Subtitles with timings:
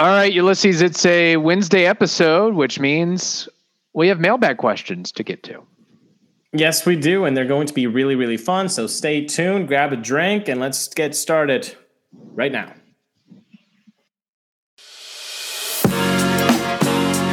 [0.00, 3.50] All right, Ulysses, it's a Wednesday episode, which means
[3.92, 5.62] we have mailbag questions to get to.
[6.54, 7.26] Yes, we do.
[7.26, 8.70] And they're going to be really, really fun.
[8.70, 11.76] So stay tuned, grab a drink, and let's get started
[12.32, 12.72] right now.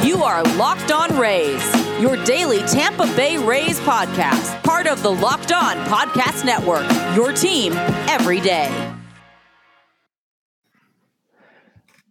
[0.04, 5.54] You are Locked On Rays, your daily Tampa Bay Rays podcast, part of the Locked
[5.54, 7.72] On Podcast Network, your team
[8.10, 8.87] every day.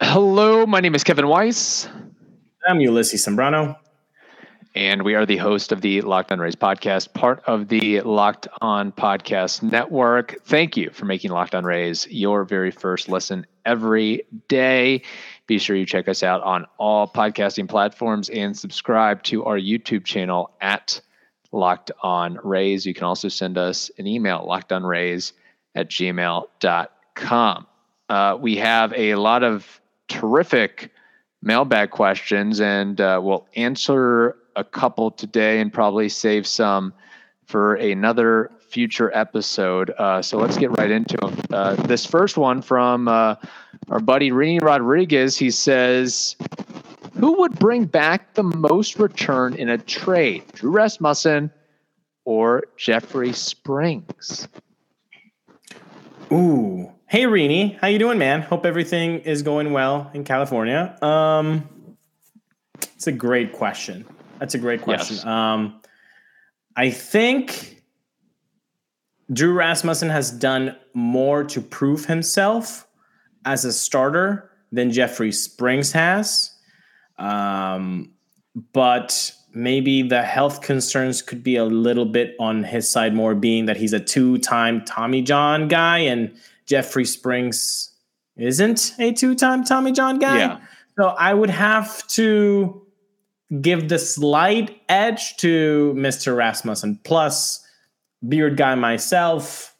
[0.01, 1.89] Hello, my name is Kevin Weiss.
[2.69, 3.79] I'm Ulysses Sembrano.
[4.75, 8.47] And we are the host of the Locked On Rays podcast, part of the Locked
[8.61, 10.37] On Podcast Network.
[10.45, 15.01] Thank you for making Locked On Rays your very first listen every day.
[15.47, 20.05] Be sure you check us out on all podcasting platforms and subscribe to our YouTube
[20.05, 21.01] channel at
[21.53, 22.85] Locked On Rays.
[22.85, 25.33] You can also send us an email, lockedonrays
[25.75, 27.67] at gmail.com.
[28.09, 29.81] Uh, we have a lot of
[30.17, 30.91] terrific
[31.43, 36.93] mailbag questions, and uh, we'll answer a couple today and probably save some
[37.45, 39.91] for another future episode.
[39.99, 41.39] Uh, so let's get right into them.
[41.53, 43.37] Uh, this first one from uh,
[43.89, 45.37] our buddy Rini Rodriguez.
[45.37, 46.37] He says,
[47.19, 51.51] "Who would bring back the most return in a trade, Drew Rasmussen
[52.25, 54.49] or Jeffrey Springs?"
[56.33, 58.43] Ooh, hey Rini, how you doing, man?
[58.43, 60.97] Hope everything is going well in California.
[61.03, 61.69] Um,
[62.95, 64.05] it's a great question.
[64.41, 65.17] That's a great question.
[65.17, 65.25] Yes.
[65.25, 65.81] Um,
[66.75, 67.83] I think
[69.33, 72.87] Drew Rasmussen has done more to prove himself
[73.45, 76.51] as a starter than Jeffrey Springs has.
[77.19, 78.13] Um,
[78.73, 83.67] but maybe the health concerns could be a little bit on his side more, being
[83.67, 87.93] that he's a two time Tommy John guy and Jeffrey Springs
[88.37, 90.39] isn't a two time Tommy John guy.
[90.39, 90.61] Yeah.
[90.99, 92.87] So I would have to
[93.61, 96.37] give the slight edge to Mr.
[96.37, 97.01] Rasmussen.
[97.05, 97.65] Plus,
[98.27, 99.75] beard guy myself,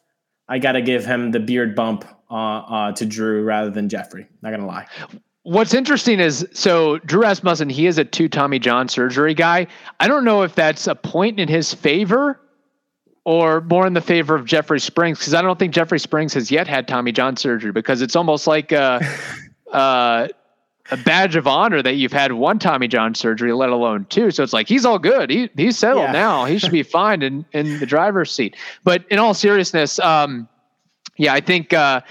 [0.47, 4.27] I got to give him the beard bump uh, uh, to Drew rather than Jeffrey.
[4.41, 4.87] Not gonna lie.
[5.43, 9.67] What's interesting is so Drew Rasmussen, he is a two Tommy John surgery guy.
[9.99, 12.39] I don't know if that's a point in his favor
[13.27, 16.49] or more in the favor of Jeffrey Springs because I don't think Jeffrey Springs has
[16.49, 19.01] yet had Tommy John surgery because it's almost like a,
[19.73, 20.29] a
[21.03, 24.31] badge of honor that you've had one Tommy John surgery, let alone two.
[24.31, 25.29] So it's like he's all good.
[25.29, 26.11] He he's settled yeah.
[26.13, 26.45] now.
[26.45, 28.55] He should be fine in in the driver's seat.
[28.85, 30.47] But in all seriousness, um,
[31.17, 31.73] yeah, I think.
[31.73, 32.01] Uh,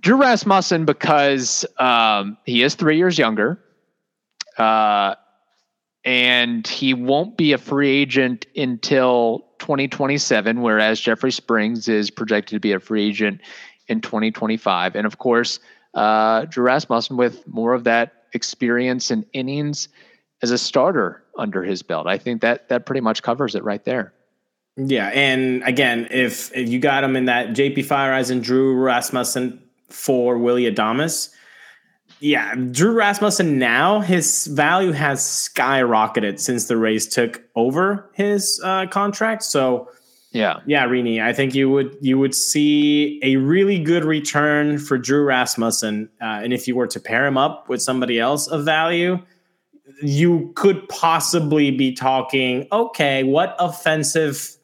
[0.00, 3.62] Drew Rasmussen because um, he is three years younger,
[4.56, 5.14] uh,
[6.06, 12.60] and he won't be a free agent until 2027, whereas Jeffrey Springs is projected to
[12.60, 13.40] be a free agent
[13.86, 14.96] in 2025.
[14.96, 15.60] And of course,
[15.94, 19.88] uh, Drew Rasmussen with more of that experience and innings
[20.42, 22.06] as a starter under his belt.
[22.06, 24.12] I think that that pretty much covers it right there.
[24.76, 30.38] Yeah, and again, if if you got him in that JP Feyereisen, Drew Rasmussen for
[30.38, 31.34] Willie Adames.
[32.20, 38.86] Yeah, Drew Rasmussen now his value has skyrocketed since the Rays took over his uh,
[38.88, 39.42] contract.
[39.42, 39.88] So
[40.32, 44.96] yeah, yeah, Rini, I think you would you would see a really good return for
[44.96, 48.64] Drew Rasmussen, uh, and if you were to pair him up with somebody else of
[48.64, 49.18] value,
[50.02, 52.68] you could possibly be talking.
[52.70, 54.56] Okay, what offensive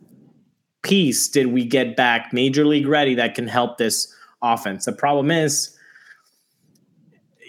[0.82, 4.12] piece did we get back, major league ready, that can help this
[4.42, 4.84] offense.
[4.84, 5.75] The problem is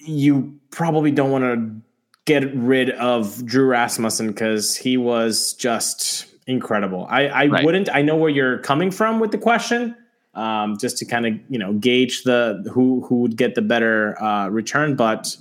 [0.08, 1.82] you probably don't want to
[2.26, 7.08] get rid of Drew Rasmussen because he was just incredible.
[7.10, 7.66] I, I right.
[7.66, 7.90] wouldn't.
[7.94, 9.96] I know where you're coming from with the question,
[10.34, 14.22] um, just to kind of you know gauge the who who would get the better
[14.22, 14.96] uh, return.
[14.96, 15.36] But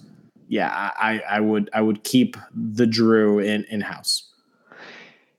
[0.49, 4.25] yeah, I, I would I would keep the Drew in in house.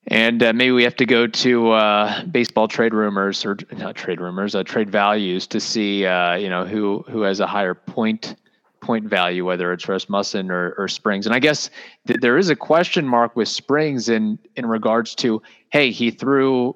[0.09, 4.21] And uh, maybe we have to go to uh, baseball trade rumors or not trade
[4.21, 8.37] rumors, uh, trade values to see, uh, you know, who who has a higher point
[8.81, 11.25] point value, whether it's Rasmussen or, or Springs.
[11.25, 11.69] And I guess
[12.07, 16.75] th- there is a question mark with Springs in in regards to, hey, he threw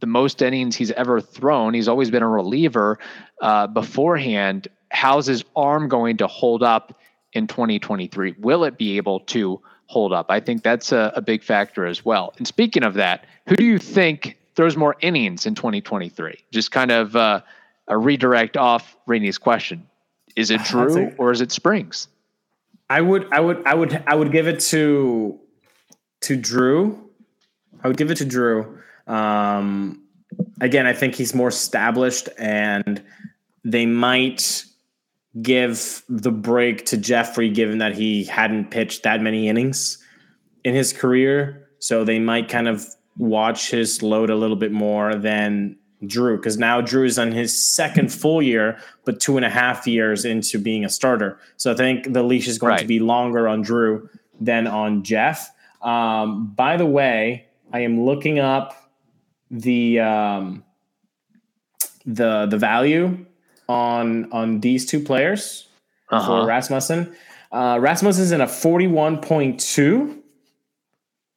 [0.00, 1.74] the most innings he's ever thrown.
[1.74, 2.98] He's always been a reliever
[3.40, 4.68] uh, beforehand.
[4.90, 7.00] How's his arm going to hold up
[7.32, 8.34] in 2023?
[8.38, 10.26] Will it be able to hold up.
[10.30, 12.34] I think that's a, a big factor as well.
[12.38, 16.44] And speaking of that, who do you think throws more innings in 2023?
[16.50, 17.40] Just kind of uh,
[17.88, 19.86] a redirect off Rainey's question.
[20.36, 22.08] Is it Drew or is it Springs?
[22.88, 25.40] I would, I would, I would, I would give it to
[26.22, 27.10] to Drew.
[27.82, 28.78] I would give it to Drew.
[29.06, 30.02] Um,
[30.60, 33.02] again, I think he's more established, and
[33.64, 34.64] they might
[35.42, 39.98] give the break to Jeffrey, given that he hadn't pitched that many innings
[40.64, 41.68] in his career.
[41.78, 42.86] So they might kind of
[43.18, 47.56] watch his load a little bit more than Drew, because now Drew is on his
[47.56, 51.38] second full year, but two and a half years into being a starter.
[51.56, 52.80] So I think the leash is going right.
[52.80, 54.08] to be longer on Drew
[54.38, 55.50] than on Jeff.
[55.80, 58.90] Um, by the way, I am looking up
[59.50, 60.64] the um,
[62.04, 63.24] the the value
[63.68, 65.66] on on these two players
[66.10, 66.42] uh-huh.
[66.42, 67.14] for Rasmussen.
[67.52, 70.22] Uh, is in a forty one point two,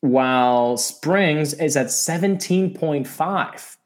[0.02, 3.78] while Springs is at seventeen point five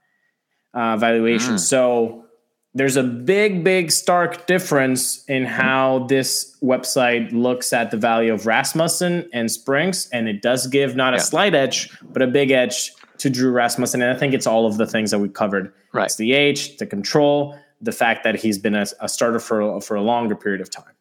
[0.73, 1.55] uh, valuation.
[1.55, 1.59] Mm.
[1.59, 2.25] So
[2.73, 8.45] there's a big, big, stark difference in how this website looks at the value of
[8.45, 12.91] Rasmussen and Springs, and it does give not a slight edge, but a big edge
[13.19, 14.01] to Drew Rasmussen.
[14.01, 15.71] And I think it's all of the things that we covered.
[15.93, 16.05] Right.
[16.05, 19.95] It's the age, the control, the fact that he's been a, a starter for for
[19.95, 20.95] a longer period of time.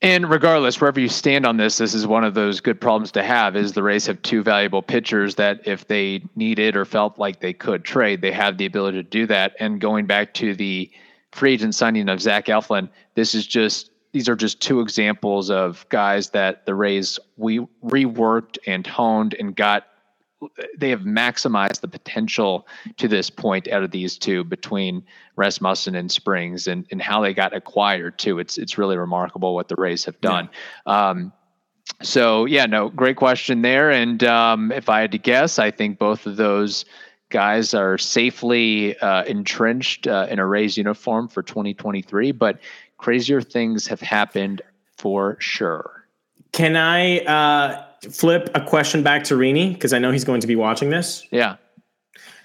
[0.00, 3.22] And regardless, wherever you stand on this, this is one of those good problems to
[3.22, 3.56] have.
[3.56, 7.52] Is the Rays have two valuable pitchers that, if they needed or felt like they
[7.52, 9.56] could trade, they have the ability to do that.
[9.58, 10.88] And going back to the
[11.32, 15.84] free agent signing of Zach Eflin, this is just these are just two examples of
[15.88, 19.88] guys that the Rays we reworked and honed and got
[20.76, 25.04] they have maximized the potential to this point out of these two between
[25.36, 28.38] Rasmussen and Springs and, and how they got acquired too.
[28.38, 30.48] It's it's really remarkable what the Rays have done.
[30.86, 31.10] Yeah.
[31.10, 31.32] Um,
[32.02, 33.90] so yeah, no, great question there.
[33.90, 36.84] And um, if I had to guess, I think both of those
[37.30, 42.32] guys are safely uh, entrenched uh, in a Rays uniform for 2023.
[42.32, 42.60] But
[42.98, 44.62] crazier things have happened
[44.96, 46.04] for sure.
[46.52, 47.18] Can I?
[47.20, 50.90] Uh flip a question back to Rini because I know he's going to be watching
[50.90, 51.26] this.
[51.30, 51.56] Yeah,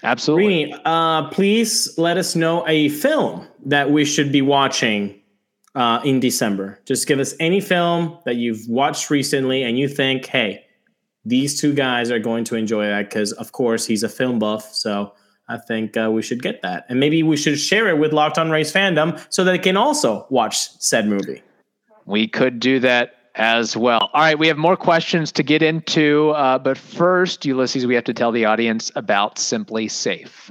[0.02, 0.72] absolutely.
[0.72, 5.20] Rini, uh, please let us know a film that we should be watching
[5.74, 6.80] uh, in December.
[6.84, 10.64] Just give us any film that you've watched recently and you think, hey,
[11.24, 14.74] these two guys are going to enjoy that because, of course, he's a film buff.
[14.74, 15.14] So
[15.48, 16.84] I think uh, we should get that.
[16.88, 19.76] And maybe we should share it with Locked on Rays fandom so that they can
[19.76, 21.42] also watch said movie.
[22.06, 24.10] We could do that as well.
[24.12, 28.04] All right, we have more questions to get into, uh, but first, Ulysses, we have
[28.04, 30.50] to tell the audience about SimpliSafe.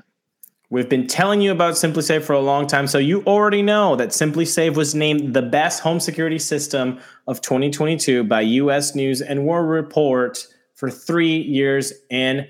[0.70, 4.10] We've been telling you about SimpliSafe for a long time, so you already know that
[4.10, 8.96] SimpliSafe was named the best home security system of 2022 by U.S.
[8.96, 12.48] News and World Report for three years in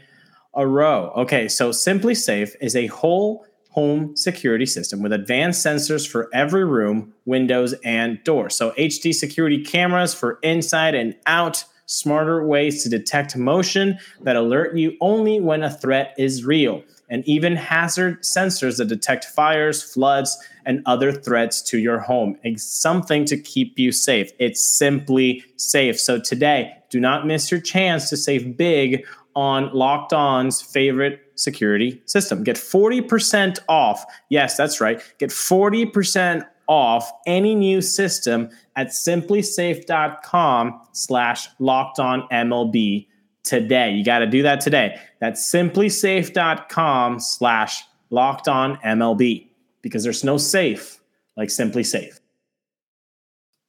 [0.55, 1.11] a row.
[1.17, 7.11] Okay, so SimpliSafe is a whole home security system with advanced sensors for every room,
[7.25, 8.49] windows, and door.
[8.49, 14.77] So, HD security cameras for inside and out, smarter ways to detect motion that alert
[14.77, 20.37] you only when a threat is real, and even hazard sensors that detect fires, floods,
[20.65, 22.37] and other threats to your home.
[22.43, 24.31] It's something to keep you safe.
[24.37, 25.99] It's simply safe.
[25.99, 29.03] So, today, do not miss your chance to save big
[29.35, 32.43] on Locked On's favorite security system.
[32.43, 34.05] Get 40% off.
[34.29, 35.01] Yes, that's right.
[35.19, 43.07] Get 40% off any new system at simplisafe.com slash locked on MLB
[43.43, 43.91] today.
[43.91, 44.99] You got to do that today.
[45.19, 49.47] That's simplisafe.com slash locked on MLB
[49.81, 50.99] because there's no safe
[51.35, 52.19] like SimpliSafe.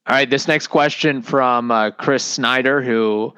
[0.06, 3.34] All right, this next question from uh, Chris Snyder, who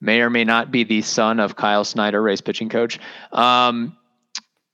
[0.00, 2.98] may or may not be the son of Kyle Snyder, Rays pitching coach.
[3.32, 3.96] Um,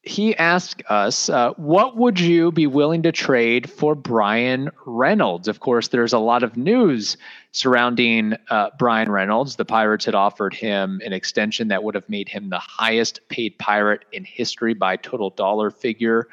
[0.07, 5.49] he asked us, uh, what would you be willing to trade for Bryan Reynolds?
[5.49, 7.17] Of course, there's a lot of news
[7.51, 9.57] surrounding uh, Bryan Reynolds.
[9.57, 13.59] The Pirates had offered him an extension that would have made him the highest paid
[13.59, 16.29] Pirate in history by total dollar figure.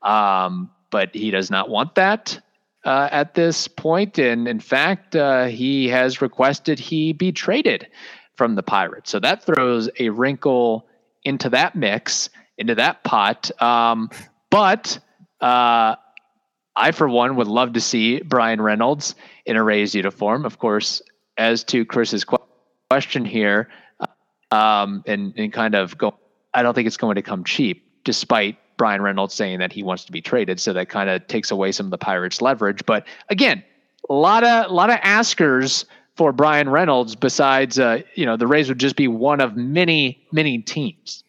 [0.00, 2.40] Um, but he does not want that.
[2.84, 4.14] Uh, at this point.
[4.14, 7.86] point, and in fact, uh, he has requested he be traded
[8.38, 9.10] from the Pirates.
[9.10, 10.86] So that throws a wrinkle
[11.24, 13.50] into that mix, into that pot.
[13.60, 14.08] Um,
[14.48, 14.98] but
[15.40, 15.96] uh,
[16.76, 20.46] I, for one, would love to see Bryan Reynolds in a Rays uniform.
[20.46, 21.02] Of course,
[21.36, 22.24] as to Chris's
[22.88, 23.68] question here,
[24.50, 26.14] um, and, and kind of go,
[26.54, 30.04] I don't think it's going to come cheap, despite Bryan Reynolds saying that he wants
[30.04, 30.60] to be traded.
[30.60, 32.86] So that kind of takes away some of the Pirates' leverage.
[32.86, 33.62] But again,
[34.08, 35.84] a lot of a lot of askers
[36.18, 40.20] for Bryan Reynolds besides uh, you know the Rays would just be one of many
[40.32, 41.24] many teams.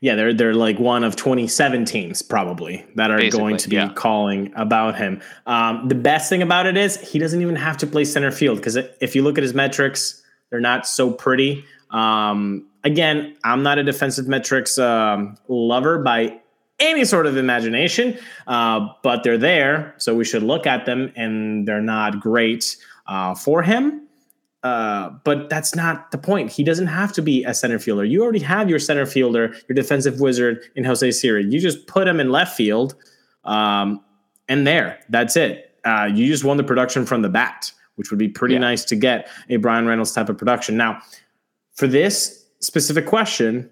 [0.00, 3.76] Yeah, they're they're like one of 27 teams probably that are Basically, going to be
[3.76, 3.92] yeah.
[3.94, 5.22] calling about him.
[5.46, 8.58] Um, the best thing about it is he doesn't even have to play center field
[8.58, 11.64] because if you look at his metrics, they're not so pretty.
[11.90, 16.38] Um, again, I'm not a defensive metrics um, lover by
[16.80, 21.66] any sort of imagination, uh, but they're there, so we should look at them, and
[21.66, 24.00] they're not great uh, for him.
[24.62, 26.50] Uh, but that's not the point.
[26.50, 28.04] He doesn't have to be a center fielder.
[28.04, 31.44] You already have your center fielder, your defensive wizard in Jose Siri.
[31.44, 32.94] You just put him in left field,
[33.44, 34.02] um,
[34.48, 35.76] and there, that's it.
[35.84, 38.60] Uh, you just won the production from the bat, which would be pretty yeah.
[38.60, 40.78] nice to get a Bryan Reynolds type of production.
[40.78, 40.98] Now,
[41.74, 43.70] for this specific question,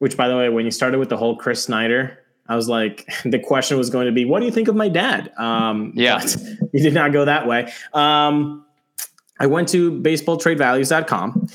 [0.00, 2.18] which by the way, when you started with the whole Chris Snyder
[2.48, 4.88] I was like, the question was going to be, what do you think of my
[4.88, 5.32] dad?
[5.36, 6.24] Um, yeah.
[6.72, 7.72] You did not go that way.
[7.92, 8.65] Um,
[9.38, 11.48] I went to baseballtradevalues.com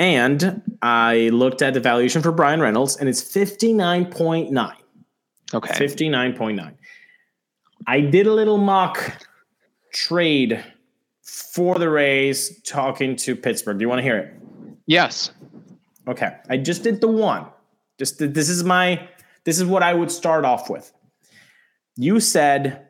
[0.00, 4.74] and I looked at the valuation for Bryan Reynolds and it's 59.9.
[5.54, 5.74] Okay.
[5.74, 6.74] 59.9.
[7.86, 9.12] I did a little mock
[9.92, 10.64] trade
[11.22, 13.78] for the Rays talking to Pittsburgh.
[13.78, 14.34] Do you want to hear it?
[14.86, 15.30] Yes.
[16.08, 16.36] Okay.
[16.48, 17.46] I just did the one.
[17.98, 19.08] Just this is my
[19.44, 20.92] this is what I would start off with.
[21.96, 22.86] You said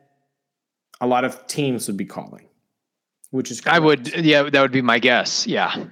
[0.99, 2.46] a lot of teams would be calling,
[3.31, 3.75] which is correct.
[3.75, 5.45] I would yeah, that would be my guess.
[5.47, 5.85] Yeah.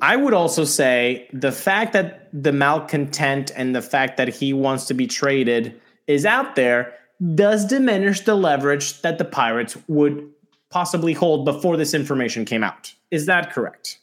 [0.00, 4.86] I would also say the fact that the malcontent and the fact that he wants
[4.86, 6.94] to be traded is out there
[7.34, 10.30] does diminish the leverage that the Pirates would
[10.70, 12.94] possibly hold before this information came out.
[13.10, 13.98] Is that correct?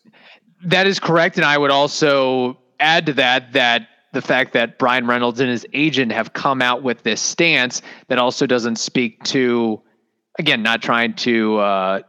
[0.66, 1.38] That is correct.
[1.38, 5.66] And I would also add to that that the fact that Bryan Reynolds and his
[5.74, 9.82] agent have come out with this stance that also doesn't speak to,
[10.40, 12.00] again, not trying to uh,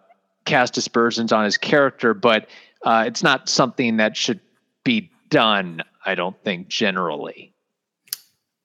[0.47, 2.49] cast aspersions on his character, but
[2.83, 4.41] uh, it's not something that should
[4.85, 7.53] be done, I don't think, generally.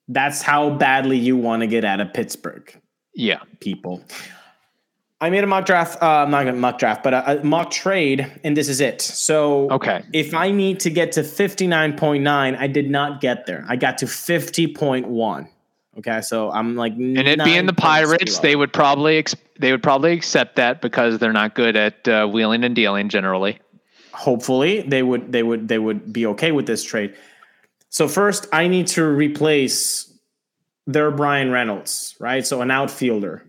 [0.07, 2.73] That's how badly you want to get out of Pittsburgh.
[3.13, 3.41] Yeah.
[3.59, 4.03] People.
[5.19, 6.01] I made a mock draft.
[6.01, 8.81] Uh, I'm not going to mock draft, but a, a, mock trade, and this is
[8.81, 9.01] it.
[9.01, 13.63] So, okay, if I need to get to 59.9, I did not get there.
[13.69, 15.47] I got to 50.1.
[15.97, 19.83] Okay, so I'm like, and it being the Pirates, they would probably ex- they would
[19.83, 23.59] probably accept that because they're not good at uh, wheeling and dealing generally.
[24.13, 27.13] Hopefully, they would they would they would be okay with this trade.
[27.89, 30.17] So first, I need to replace
[30.87, 32.45] their Bryan Reynolds, right?
[32.45, 33.45] So an outfielder.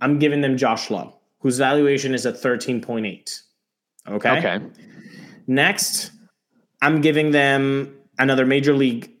[0.00, 3.40] I'm giving them Josh Lowe, whose valuation is at 13.8.
[4.08, 4.38] Okay.
[4.38, 4.60] Okay.
[5.46, 6.10] Next,
[6.82, 9.13] I'm giving them another major league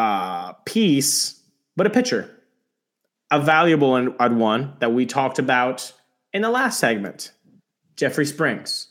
[0.00, 1.42] uh, piece,
[1.76, 2.30] but a pitcher,
[3.30, 5.92] a valuable one, one that we talked about
[6.32, 7.32] in the last segment,
[7.96, 8.88] Jeffrey Springs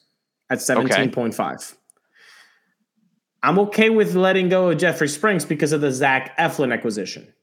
[0.52, 1.40] at 17.5.
[1.40, 1.78] Okay.
[3.42, 7.34] I'm okay with letting go of Jeffrey Springs because of the Zach Eflin acquisition.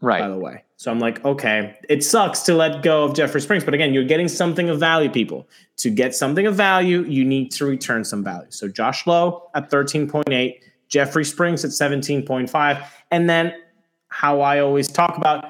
[0.00, 0.20] Right.
[0.20, 0.62] By the way.
[0.76, 4.04] So I'm like, okay, it sucks to let go of Jeffrey Springs, but again, you're
[4.04, 5.48] getting something of value, people.
[5.78, 8.50] To get something of value, you need to return some value.
[8.50, 13.54] So Josh Lowe at 13.8, Jeffrey Springs at 17.5, and then
[14.08, 15.44] how I always talk about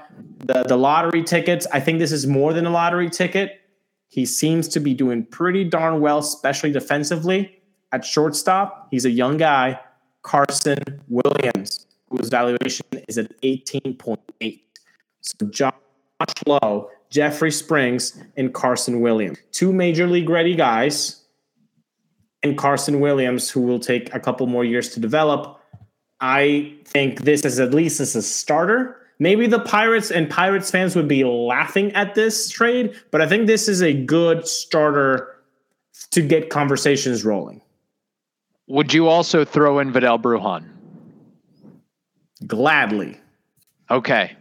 [0.46, 1.66] the, the lottery tickets.
[1.72, 3.60] I think this is more than a lottery ticket.
[4.08, 7.60] He seems to be doing pretty darn well, especially defensively
[7.92, 8.88] at shortstop.
[8.90, 9.78] He's a young guy,
[10.22, 10.78] Carson
[11.08, 14.60] Williams whose valuation is at 18.8.
[15.20, 15.72] So Josh
[16.46, 19.38] Lowe, Jeffrey Springs, and Carson Williams.
[19.52, 21.24] Two major league ready guys,
[22.42, 25.60] and Carson Williams, who will take a couple more years to develop.
[26.20, 28.96] I think this is at least as a starter.
[29.18, 33.46] Maybe the Pirates and Pirates fans would be laughing at this trade, but I think
[33.46, 35.36] this is a good starter
[36.10, 37.60] to get conversations rolling.
[38.68, 40.68] Would you also throw in Vidal Bruján?
[42.46, 43.18] Gladly.
[43.90, 44.36] Okay.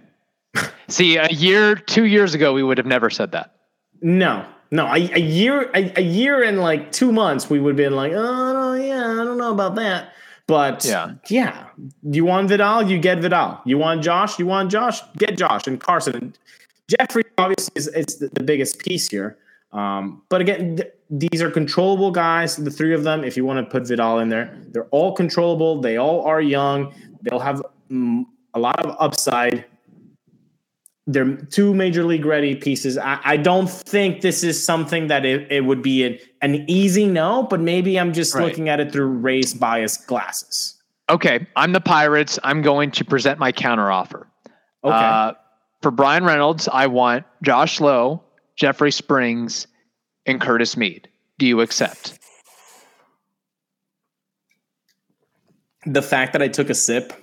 [0.87, 3.55] See, a year, two years ago, we would have never said that.
[4.01, 4.87] No, no.
[4.87, 8.11] A, a year, a, a, year and like two months, we would have been like,
[8.15, 10.13] oh yeah, I don't know about that.
[10.47, 11.67] But yeah, yeah.
[12.03, 13.61] You want Vidal, you get Vidal.
[13.65, 16.15] You want Josh, you want Josh, get Josh and Carson.
[16.15, 16.37] And
[16.87, 19.37] Jeffrey obviously is, is the, the, biggest piece here.
[19.73, 22.55] Um, but again, th- these are controllable guys.
[22.55, 25.81] The three of them, if you want to put Vidal in there, they're all controllable.
[25.81, 26.93] They all are young.
[27.21, 29.65] They'll have a lot of upside.
[31.07, 32.97] They're two major league ready pieces.
[32.97, 37.07] I, I don't think this is something that it, it would be an, an easy
[37.07, 38.43] no, but maybe I'm just right.
[38.43, 40.81] looking at it through Rays bias glasses.
[41.09, 42.37] Okay, I'm the Pirates.
[42.43, 44.25] I'm going to present my counteroffer.
[44.83, 44.95] Okay.
[44.95, 45.33] Uh,
[45.81, 48.21] for Bryan Reynolds, I want Josh Lowe,
[48.57, 49.67] Jeffrey Springs,
[50.25, 51.07] and Curtis Mead.
[51.37, 52.19] Do you accept?
[55.85, 57.13] The fact that I took a sip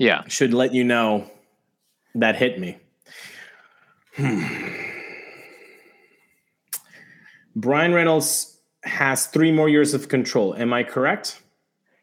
[0.00, 0.22] yeah.
[0.28, 1.30] Should let you know
[2.14, 2.78] that hit me.
[4.16, 4.44] Hmm.
[7.56, 10.54] Bryan Reynolds has three more years of control.
[10.54, 11.42] Am I correct?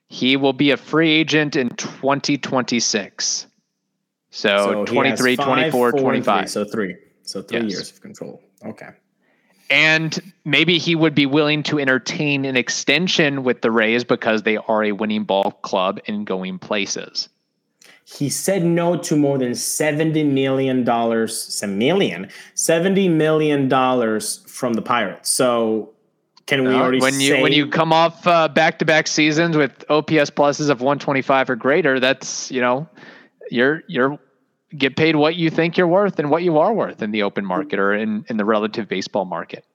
[0.09, 3.47] He will be a free agent in 2026.
[4.29, 6.49] So, so 23, five, 24, 25.
[6.49, 6.95] So three.
[7.23, 7.71] So three yes.
[7.71, 8.41] years of control.
[8.65, 8.89] Okay.
[9.69, 14.57] And maybe he would be willing to entertain an extension with the Rays because they
[14.57, 17.27] are a winning ball club and going places.
[18.09, 23.69] He said no to more than $70 million, million, $70 million
[24.47, 25.29] from the Pirates.
[25.29, 25.93] So
[26.45, 29.57] can we uh, already when you say- when you come off back to back seasons
[29.57, 32.87] with OPS pluses of 125 or greater, that's you know
[33.51, 34.17] you're you're
[34.77, 37.45] get paid what you think you're worth and what you are worth in the open
[37.45, 39.65] market or in, in the relative baseball market.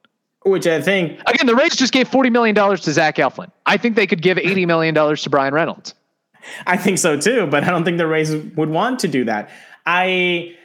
[0.44, 3.52] Which I think again, the Rays just gave forty million dollars to Zach Eflin.
[3.66, 5.94] I think they could give eighty million dollars to Bryan Reynolds.
[6.66, 9.50] I think so too, but I don't think the Rays would want to do that.
[9.86, 10.56] I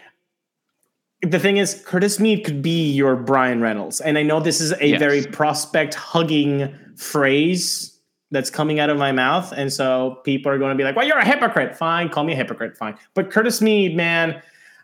[1.24, 4.72] the thing is, Curtis Mead could be your Bryan Reynolds, and I know this is
[4.74, 5.00] a yes.
[5.00, 7.98] very prospect hugging phrase
[8.32, 9.54] that's coming out of my mouth.
[9.54, 11.78] And so people are going to be like, well, you're a hypocrite.
[11.78, 12.10] Fine.
[12.10, 12.76] Call me a hypocrite.
[12.76, 12.98] Fine.
[13.14, 14.42] But Curtis Mead, man,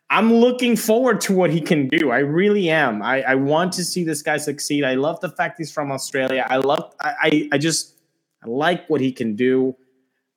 [0.09, 2.11] I'm looking forward to what he can do.
[2.11, 3.01] I really am.
[3.01, 4.83] I, I want to see this guy succeed.
[4.83, 6.45] I love the fact he's from Australia.
[6.49, 7.95] I love, I, I, I just
[8.43, 9.75] I like what he can do.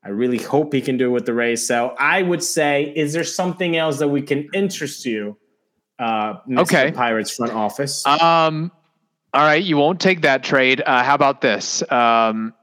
[0.06, 1.66] I really hope he can do it with the Rays.
[1.66, 5.36] So I would say, is there something else that we can interest you?
[5.98, 6.92] Uh, okay.
[6.92, 8.06] Pirates front office.
[8.06, 8.70] Um,
[9.34, 10.80] all right, you won't take that trade.
[10.86, 11.82] Uh, how about this?
[11.90, 12.54] Um,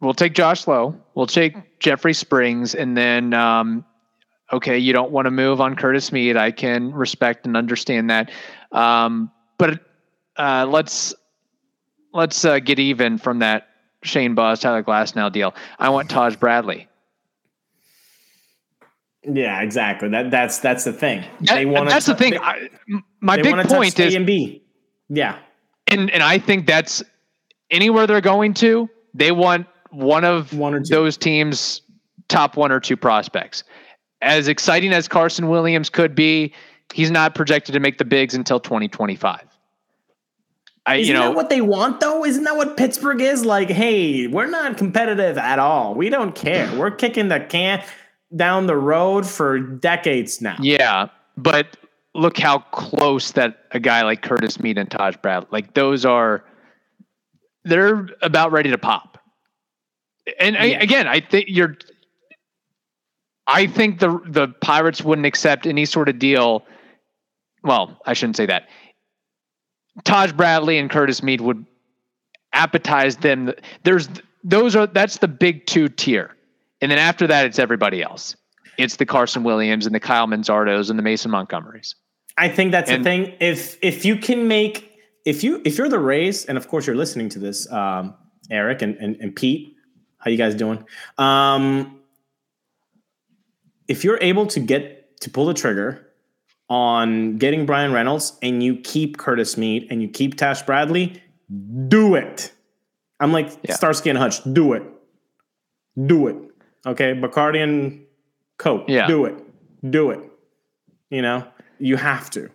[0.00, 1.00] we'll take Josh Lowe.
[1.14, 3.84] We'll take Jeffrey Springs, and then um,
[4.52, 6.36] okay, you don't want to move on Curtis Mead.
[6.36, 8.32] I can respect and understand that,
[8.72, 9.80] um, but
[10.36, 11.14] uh, let's
[12.12, 13.68] let's uh, get even from that
[14.04, 15.54] Shane Baz, Tyler Glasnow deal.
[15.78, 16.88] I want Taj Bradley.
[19.22, 20.08] Yeah, exactly.
[20.10, 21.24] That that's that's the thing.
[21.42, 21.88] That, they want.
[21.88, 22.30] That's t- the thing.
[22.32, 22.68] They, I,
[23.20, 24.62] my big point is A and B.
[25.08, 25.38] Yeah,
[25.86, 27.02] and and I think that's
[27.70, 28.88] anywhere they're going to.
[29.14, 30.94] They want one of one or two.
[30.94, 31.80] those teams'
[32.28, 33.64] top one or two prospects.
[34.20, 36.52] As exciting as Carson Williams could be,
[36.92, 39.53] he's not projected to make the bigs until 2025.
[40.86, 42.24] I, Isn't you know, that what they want though?
[42.24, 43.70] Isn't that what Pittsburgh is like?
[43.70, 45.94] Hey, we're not competitive at all.
[45.94, 46.70] We don't care.
[46.76, 47.82] We're kicking the can
[48.36, 50.56] down the road for decades now.
[50.60, 51.76] Yeah, but
[52.14, 56.44] look how close that a guy like Curtis Mead and Taj Brad, like those are,
[57.64, 59.18] they're about ready to pop.
[60.38, 60.56] And.
[60.56, 61.76] I, again, I think you're.
[63.46, 66.64] I think the the Pirates wouldn't accept any sort of deal.
[67.62, 68.68] Well, I shouldn't say that.
[70.02, 71.64] Taj Bradley and Curtis Mead would
[72.54, 73.52] appetize them.
[73.84, 74.08] There's
[74.42, 76.34] those are that's the big two tier,
[76.80, 78.36] and then after that, it's everybody else.
[78.76, 81.94] It's the Carson Williams and the Kyle Manzardos and the Mason Montgomerys.
[82.36, 83.34] I think that's and, the thing.
[83.40, 86.96] If if you can make if you if you're the Rays, and of course you're
[86.96, 88.14] listening to this, um,
[88.50, 89.76] Eric and, and, and Pete,
[90.18, 90.84] how you guys doing?
[91.18, 92.00] Um,
[93.86, 96.06] if you're able to get to pull the trigger
[96.68, 101.22] on getting Bryan Reynolds and you keep Curtis Mead and you keep Taj Bradley,
[101.88, 102.52] do it.
[103.20, 103.74] I'm like yeah.
[103.74, 104.82] Starsky and Hutch, do it.
[106.06, 106.36] Do it.
[106.86, 108.04] Okay, Bacardi and
[108.58, 109.06] Coke, yeah.
[109.06, 109.42] do it.
[109.90, 110.20] Do it.
[111.10, 111.46] You know,
[111.78, 112.50] you have to.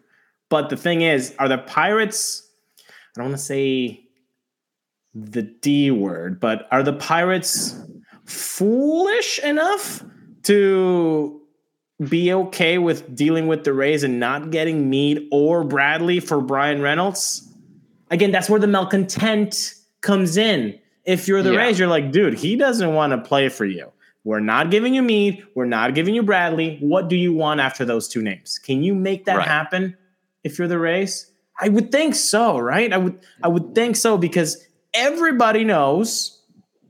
[0.49, 2.47] But the thing is, are the Pirates,
[2.89, 4.03] I don't want to say
[5.13, 7.79] the D word, but are the Pirates
[8.25, 10.03] foolish enough
[10.43, 11.38] to
[12.07, 16.81] be okay with dealing with the Rays and not getting Mead or Bradley for Bryan
[16.81, 17.47] Reynolds?
[18.11, 20.79] Again, that's where the malcontent comes in.
[21.05, 21.59] If you're the yeah.
[21.59, 23.91] Rays, you're like, dude, he doesn't want to play for you.
[24.23, 25.43] We're not giving you Mead.
[25.55, 26.77] We're not giving you Bradley.
[26.81, 28.59] What do you want after those two names?
[28.59, 29.47] Can you make that right.
[29.47, 29.97] happen
[30.43, 31.31] if you're the Rays?
[31.59, 32.91] I would think so, right?
[32.93, 36.38] I would I would think so because everybody knows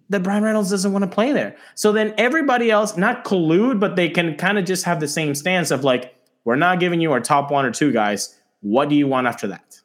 [0.09, 1.55] that Bryan Reynolds doesn't want to play there.
[1.75, 5.35] So then everybody else, not collude, but they can kind of just have the same
[5.35, 8.35] stance of like, we're not giving you our top one or two guys.
[8.61, 9.79] What do you want after that?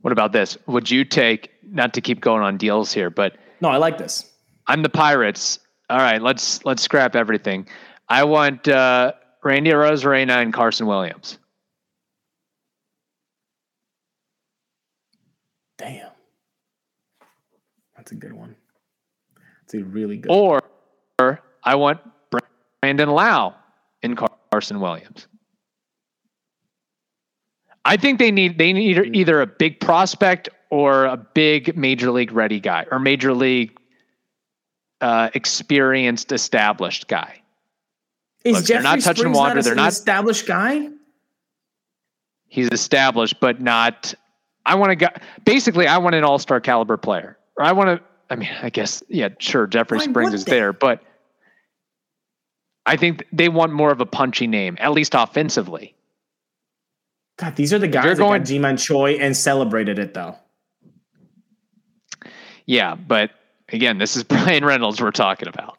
[0.00, 0.58] What about this?
[0.66, 4.28] Would you take, not to keep going on deals here, but no, I like this.
[4.66, 5.60] I'm the Pirates.
[5.88, 7.68] All right, let's let's scrap everything.
[8.08, 9.12] I want uh,
[9.44, 11.38] Randy Arozarena and Carson Williams.
[15.78, 16.10] Damn,
[17.96, 18.56] that's a good one.
[19.74, 20.30] A really good.
[20.30, 20.62] Or,
[21.18, 22.00] or I want
[22.80, 23.54] Brandon Lowe
[24.02, 24.16] in
[24.50, 25.26] Carson Williams.
[27.84, 32.32] I think they need they need either a big prospect or a big major league
[32.32, 33.76] ready guy or major league
[35.00, 37.42] uh, experienced established guy.
[38.44, 39.54] Is Look, they're not touching Springs water.
[39.56, 40.88] Not they're not established guy.
[42.46, 44.14] He's established, but not.
[44.64, 45.08] I want to go.
[45.44, 48.70] Basically, I want an all star caliber player, or I want to I mean, I
[48.70, 49.66] guess yeah, sure.
[49.66, 50.52] Jeffrey Springs is they?
[50.52, 51.02] there, but
[52.86, 55.94] I think they want more of a punchy name, at least offensively.
[57.38, 60.36] God, these are the guys that going, got Ji-Man Choi and celebrated it though.
[62.64, 63.32] Yeah, but
[63.68, 65.78] again, this is Bryan Reynolds we're talking about.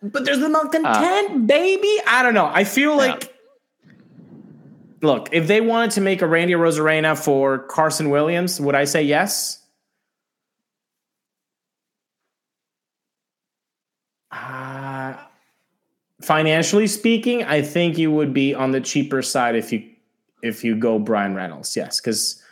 [0.00, 2.00] But there's the malcontent, uh, baby.
[2.06, 2.46] I don't know.
[2.46, 3.30] I feel like yeah
[5.02, 9.02] look, if they wanted to make a Randy Arozarena for Carson Williams, would I say
[9.02, 9.58] yes?
[14.30, 15.14] Uh,
[16.22, 19.88] financially speaking, I think you would be on the cheaper side if you
[20.42, 21.76] if you go Bryan Reynolds.
[21.76, 22.42] Yes, because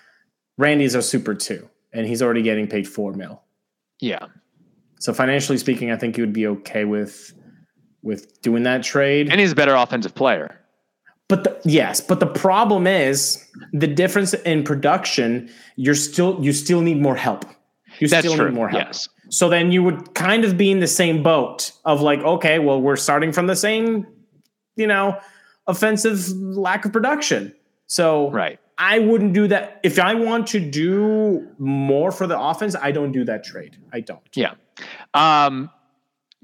[0.59, 3.43] Randy's a super two, and he's already getting paid four mil.
[4.01, 4.27] Yeah.
[4.99, 7.33] So financially speaking, I think you would be okay with
[8.03, 9.29] with doing that trade.
[9.31, 10.59] And he's a better offensive player.
[11.29, 15.51] But the, yes, but the problem is the difference in production.
[15.75, 17.45] You're still you still need more help.
[17.99, 18.49] You That's still true.
[18.49, 18.85] need more help.
[18.85, 19.09] Yes.
[19.29, 22.81] So then you would kind of be in the same boat of like, okay, well,
[22.81, 24.07] we're starting from the same,
[24.77, 25.19] you know,
[25.67, 27.55] offensive lack of production.
[27.87, 28.59] So right.
[28.79, 29.81] I wouldn't do that.
[29.83, 33.77] If I want to do more for the offense, I don't do that trade.
[33.93, 34.21] I don't.
[34.35, 34.55] Yeah.
[35.15, 35.71] Um,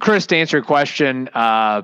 [0.01, 1.83] Chris, to answer your question, uh,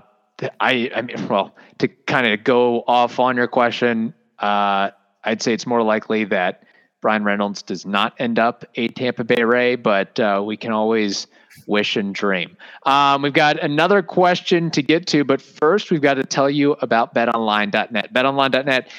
[0.61, 4.91] I, I mean, well, to kind of go off on your question, uh,
[5.25, 6.65] I'd say it's more likely that
[7.01, 11.27] Bryan Reynolds does not end up a Tampa Bay Ray, but uh, we can always
[11.67, 12.57] wish and dream.
[12.85, 16.73] Um, we've got another question to get to, but first we've got to tell you
[16.81, 18.13] about betonline.net.
[18.13, 18.91] Betonline.net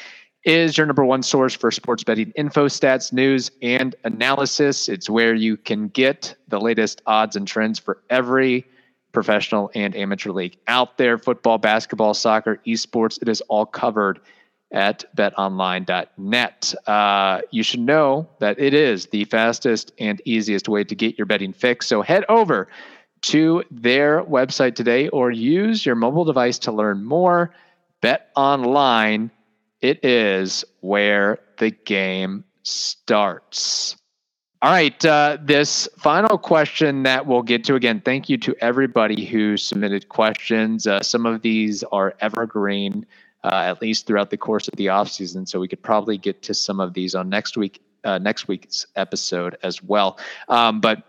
[0.45, 4.87] is your number one source for sports betting info, stats, news, and analysis.
[4.87, 8.65] It's where you can get the latest odds and trends for every
[9.11, 13.21] professional and amateur league out there football, basketball, soccer, esports.
[13.21, 14.19] It is all covered
[14.71, 16.75] at betonline.net.
[16.85, 21.25] Uh, you should know that it is the fastest and easiest way to get your
[21.25, 21.87] betting fix.
[21.87, 22.67] So head over
[23.21, 27.53] to their website today or use your mobile device to learn more.
[28.01, 29.31] Bet online,
[29.81, 33.97] it is where the game starts.
[34.61, 35.05] All right.
[35.05, 40.09] Uh, this final question that we'll get to again, thank you to everybody who submitted
[40.09, 40.85] questions.
[40.85, 43.05] Uh, some of these are evergreen,
[43.43, 45.47] uh, at least throughout the course of the offseason.
[45.47, 48.85] So we could probably get to some of these on next week, uh, next week's
[48.95, 50.17] episode as well.
[50.47, 51.03] Um, but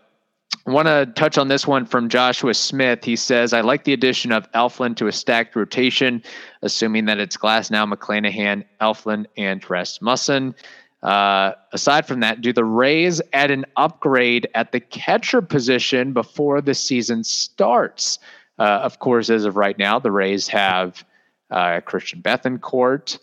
[0.65, 3.03] I want to touch on this one from Joshua Smith.
[3.03, 6.21] He says, I like the addition of Eflin to a stacked rotation,
[6.61, 10.53] assuming that it's Glasnow, McClanahan, Eflin, and Rasmussen.
[11.01, 16.61] Uh, aside from that, do the Rays add an upgrade at the catcher position before
[16.61, 18.19] the season starts?
[18.59, 21.03] Uh, of course, as of right now, the Rays have
[21.51, 23.19] uh, Christian Bethancourt,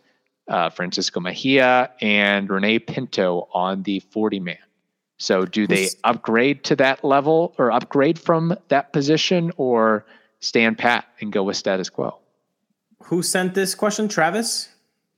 [0.48, 4.58] uh, Francisco Mejia, and Rene Pinto on the 40 man.
[5.20, 10.06] So, do they upgrade to that level or upgrade from that position or
[10.38, 12.18] stand pat and go with status quo?
[13.04, 14.06] Who sent this question?
[14.06, 14.68] Travis?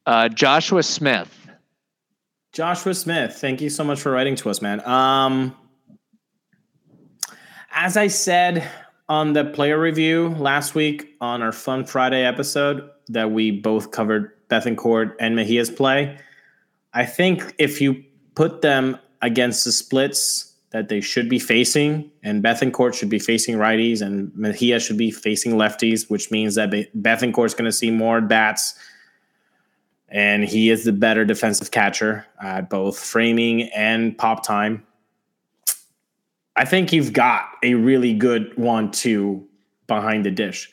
[0.07, 1.37] Uh, Joshua Smith.
[2.53, 4.81] Joshua Smith, thank you so much for writing to us, man.
[4.89, 5.55] Um,
[7.71, 8.69] as I said
[9.11, 14.31] on the player review last week on our Fun Friday episode, that we both covered
[14.49, 16.17] Bethancourt and Mejia's play.
[16.95, 18.05] I think if you
[18.37, 23.57] put them against the splits that they should be facing, and Bethancourt should be facing
[23.57, 28.21] righties, and Mejia should be facing lefties, which means that Bethancourt's going to see more
[28.21, 28.79] bats
[30.11, 34.85] and he is the better defensive catcher at both framing and pop time.
[36.57, 39.47] I think you've got a really good one two
[39.87, 40.71] behind the dish.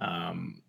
[0.00, 0.62] Um,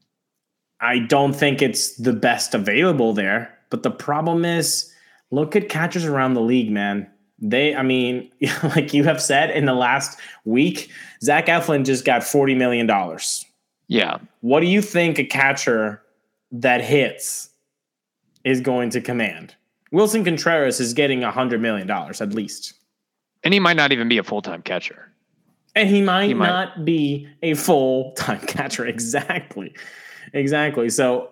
[0.81, 4.91] I don't think it's the best available there, but the problem is
[5.31, 7.09] look at catchers around the league, man.
[7.37, 8.31] They, I mean,
[8.63, 10.89] like you have said in the last week,
[11.21, 12.89] Zach Eflin just got $40 million.
[13.87, 14.17] Yeah.
[14.41, 16.01] What do you think a catcher
[16.51, 17.49] that hits
[18.43, 19.55] is going to command.
[19.91, 22.73] Willson Contreras is getting a hundred million dollars at least,
[23.43, 25.11] and he might not even be a full time catcher.
[25.75, 28.85] And he might, he might not be a full time catcher.
[28.85, 29.75] Exactly,
[30.33, 30.89] exactly.
[30.89, 31.29] So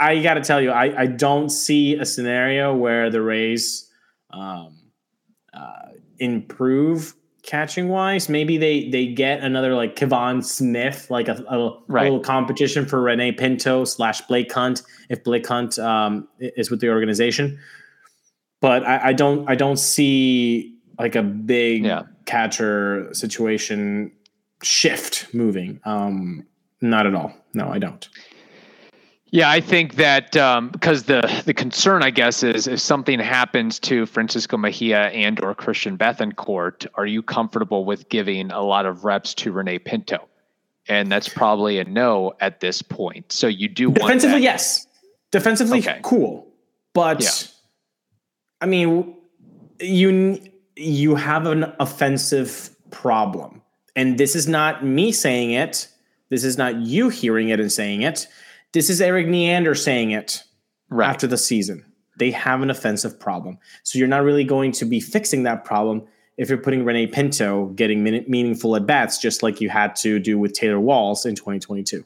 [0.00, 3.90] I, I got to tell you, I, I don't see a scenario where the Rays
[4.30, 4.76] um,
[5.52, 8.28] uh, improve catching wise.
[8.28, 12.04] Maybe they they get another like Kevan Smith, like a, a, right.
[12.04, 16.88] little competition for Rene Pinto slash Blake Hunt if Blake Hunt um, is with the
[16.90, 17.58] organization.
[18.60, 22.02] But I, I, don't I don't see like a big yeah.
[22.26, 24.12] catcher situation
[24.62, 25.80] shift moving.
[25.84, 26.46] Um,
[26.80, 27.32] not at all.
[27.54, 28.08] No, I don't.
[29.32, 33.78] Yeah, I think that um, because the the concern, I guess, is if something happens
[33.80, 39.04] to Francisco Mejia and or Christian Bethancourt, are you comfortable with giving a lot of
[39.04, 40.28] reps to Rene Pinto?
[40.90, 43.32] and that's probably a no at this point.
[43.32, 44.86] So you do want defensively, yes.
[45.30, 46.00] Defensively, okay.
[46.02, 46.48] cool,
[46.92, 47.30] but yeah.
[48.60, 49.16] I mean,
[49.78, 50.40] you
[50.80, 53.62] you have an offensive problem,
[53.94, 55.88] and this is not me saying it.
[56.28, 58.26] This is not you hearing it and saying it.
[58.72, 60.42] This is Erik Neander saying it
[60.88, 61.08] right.
[61.08, 61.84] after the season.
[62.18, 66.06] They have an offensive problem, so you're not really going to be fixing that problem
[66.36, 70.38] if you're putting Rene Pinto getting meaningful at bats, just like you had to do
[70.38, 72.02] with Taylor Walls in 2022.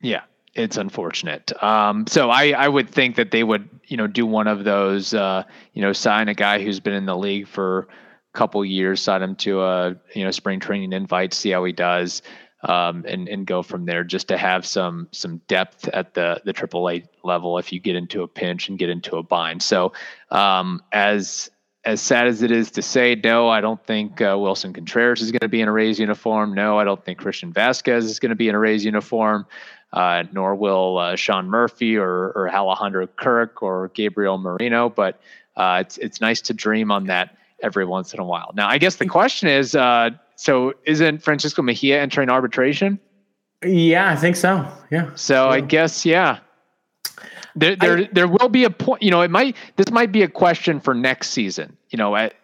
[0.00, 0.22] Yeah,
[0.54, 1.52] it's unfortunate.
[1.62, 5.12] Um, so I, I would think that they would, you know, do one of those,
[5.12, 7.88] uh, you know, sign a guy who's been in the league for
[8.34, 11.72] a couple years, sign him to a, you know, spring training invite, see how he
[11.72, 12.22] does.
[12.62, 16.54] Um, and and go from there just to have some some depth at the the
[16.54, 19.62] AAA level if you get into a pinch and get into a bind.
[19.62, 19.92] So
[20.30, 21.50] um, as
[21.84, 25.30] as sad as it is to say, no, I don't think uh, Willson Contreras is
[25.30, 26.54] going to be in a Rays uniform.
[26.54, 29.46] No, I don't think Christian Vázquez is going to be in a Rays uniform.
[29.94, 34.88] Uh, nor will uh, Sean Murphy or, or Alejandro Kirk or Gabriel Moreno.
[34.88, 35.20] But
[35.56, 38.50] uh, it's it's nice to dream on that every once in a while.
[38.54, 42.98] Now, I guess the question is, uh, so isn't Francisco Mejia entering arbitration?
[43.64, 44.66] Yeah, I think so.
[44.90, 45.14] Yeah.
[45.14, 45.48] So.
[45.48, 46.40] I guess yeah.
[47.56, 49.00] There, there, I, there will be a point.
[49.00, 49.56] You know, it might.
[49.76, 51.76] This might be a question for next season.
[51.90, 52.34] You know, at,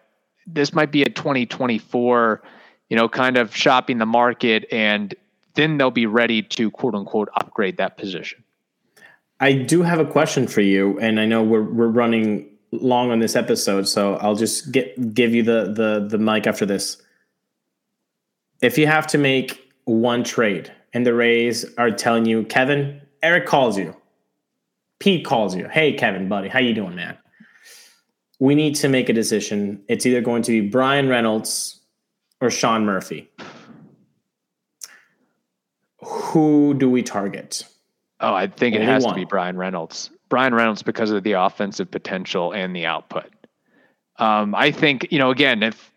[0.47, 2.41] this might be a 2024.
[2.89, 5.13] You know, kind of shopping the market, and
[5.55, 8.43] then they'll be ready to quote unquote upgrade that position.
[9.39, 13.19] I do have a question for you, and I know we're we're running long on
[13.19, 17.01] this episode, so I'll just get give you the the the mic after this.
[18.61, 23.47] If you have to make one trade, and the Rays are telling you, Kevin, Eric
[23.47, 23.95] calls you
[25.01, 25.67] Pete calls you.
[25.67, 27.17] Hey, Kevin, buddy, how you doing, man?
[28.39, 29.83] We need to make a decision.
[29.87, 31.81] It's either going to be Bryan Reynolds
[32.39, 33.27] or Sean Murphy.
[36.31, 37.63] Who do we target?
[38.21, 39.13] Oh, I think Only it has one.
[39.13, 40.09] to be Bryan Reynolds.
[40.29, 43.29] Bryan Reynolds because of the offensive potential and the output.
[44.17, 45.91] Um, I think you know again if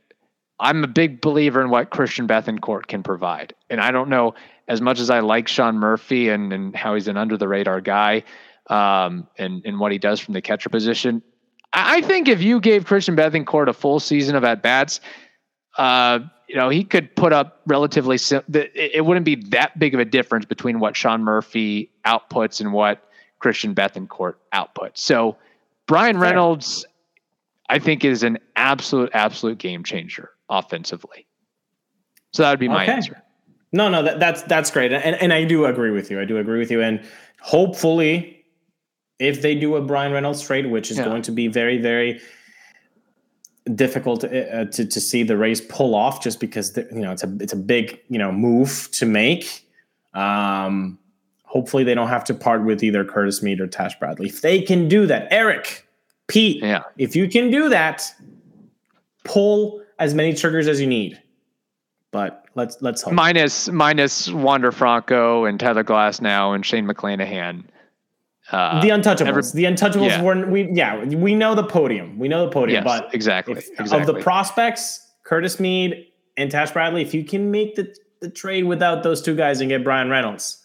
[0.59, 4.35] I'm a big believer in what Christian Bethancourt can provide, and I don't know
[4.67, 7.81] as much as I like Sean Murphy and and how he's an under the radar
[7.81, 8.25] guy
[8.69, 11.23] um, and and what he does from the catcher position.
[11.73, 15.01] I think if you gave Christian Bethancourt a full season of at bats,
[15.79, 18.19] uh, you know he could put up relatively.
[18.19, 22.73] Sim- it wouldn't be that big of a difference between what Sean Murphy outputs and
[22.73, 23.09] what
[23.39, 24.99] Christian Bethancourt outputs.
[24.99, 25.37] So
[25.87, 26.87] Bryan Reynolds,
[27.69, 31.27] I think, is an absolute absolute game changer offensively.
[32.33, 32.93] So that would be my okay.
[32.93, 33.23] answer.
[33.73, 36.21] No, no, that, that's that's great, and and I do agree with you.
[36.21, 37.05] I do agree with you, and
[37.41, 38.35] hopefully
[39.19, 41.05] if they do a Bryan Reynolds trade, which is yeah.
[41.05, 42.21] going to be very, very
[43.73, 47.37] difficult uh, to, to see the Rays pull off, just because you know it's a
[47.41, 49.67] it's a big you know move to make.
[50.13, 50.99] Um,
[51.45, 54.29] hopefully, they don't have to part with either Curtis Mead or Taj Bradley.
[54.29, 55.87] If they can do that, Eric,
[56.27, 56.83] Pete, yeah.
[56.99, 58.05] if you can do that,
[59.25, 61.21] pull as many triggers as you need.
[62.11, 63.15] But let's let's hope.
[63.15, 67.65] Minus minus Wander Franco and Tyler Glasnow and Shane McClanahan
[68.53, 69.27] uh, the Untouchables.
[69.27, 70.23] Every, the Untouchables yeah.
[70.23, 73.69] were we yeah we know the podium we know the podium yes, but exactly, if,
[73.79, 78.31] exactly of the prospects Curtis Mead and Taj Bradley if you can make the the
[78.31, 80.63] trade without those two guys and get Bryan Reynolds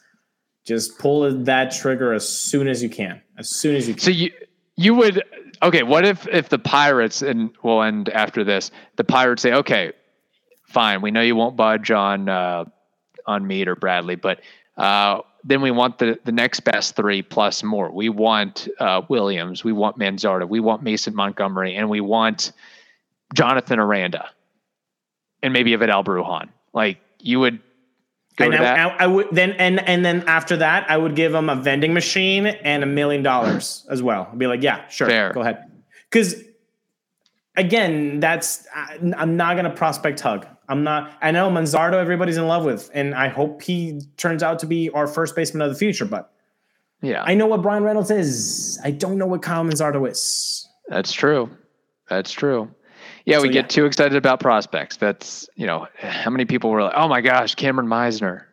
[0.65, 4.01] just pull that trigger as soon as you can as soon as you can.
[4.01, 4.31] So you
[4.75, 5.23] you would
[5.63, 9.93] okay what if if the Pirates and we'll end after this the Pirates say okay
[10.67, 12.65] fine we know you won't budge on uh,
[13.25, 14.41] on Mead or Bradley but
[14.77, 17.91] uh, then we want the the next best three plus more.
[17.91, 22.51] We want uh, Williams, we want Manzardo, we want Mason Montgomery, and we want
[23.33, 24.29] Jonathan Aranda,
[25.41, 26.49] and maybe a Vidal Bruján.
[26.73, 27.59] Like you would
[28.35, 28.77] go and to I, that.
[29.01, 31.93] I, I, would then and and then after that, I would give them a vending
[31.93, 34.27] machine and a million dollars as well.
[34.31, 35.31] I'd be like, yeah, sure, Fair.
[35.31, 35.71] go ahead,
[36.09, 36.43] because
[37.55, 40.47] again, that's I'm not gonna prospect hug.
[40.69, 41.11] I'm not.
[41.21, 44.91] I know Manzardo, everybody's in love with, and I hope he turns out to be
[44.91, 46.05] our first baseman of the future.
[46.05, 46.31] But
[47.01, 48.79] yeah, I know what Bryan Reynolds is.
[48.83, 50.69] I don't know what Kyle Manzardo is.
[50.87, 51.49] That's true.
[52.07, 52.69] That's true.
[53.25, 54.97] Yeah, so, we get too excited about prospects.
[54.97, 58.43] That's you know, how many people were like, "Oh my gosh, Kameron Misner."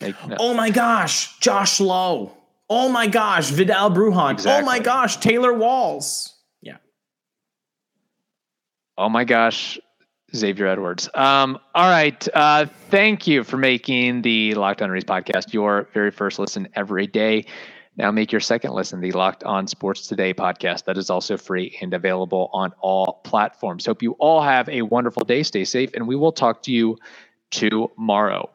[0.00, 0.36] Like, no.
[0.38, 2.32] Oh my gosh, Josh Lowe.
[2.68, 4.32] Oh my gosh, Vidal Bruján.
[4.34, 4.62] Exactly.
[4.62, 6.32] Oh my gosh, Taylor Walls.
[6.62, 6.76] Yeah.
[8.96, 9.80] Oh my gosh,
[10.34, 11.08] Xavier Edwards.
[11.14, 12.26] Um, all right.
[12.32, 17.06] Uh, thank you for making the Locked On Rays podcast your very first listen every
[17.06, 17.46] day.
[17.96, 20.84] Now make your second listen, the Locked On Sports Today podcast.
[20.84, 23.84] That is also free and available on all platforms.
[23.84, 25.42] Hope you all have a wonderful day.
[25.42, 26.96] Stay safe, and we will talk to you
[27.50, 28.48] tomorrow.